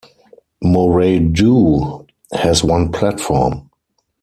[0.63, 3.69] Morradoo has one platform.